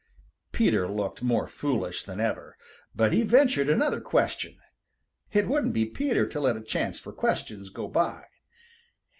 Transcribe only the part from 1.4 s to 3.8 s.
foolish than ever. But he ventured